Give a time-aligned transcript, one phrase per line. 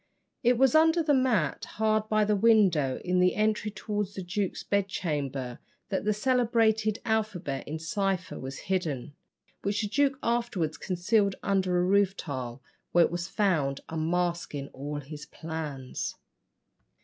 [0.41, 4.63] It was under the mat, hard by a window in the entry towards the duke's
[4.63, 9.13] bedchamber, that the celebrated alphabet in cipher was hidden,
[9.61, 14.99] which the duke afterwards concealed under a roof tile, where it was found, unmasking all
[15.01, 16.15] his plans.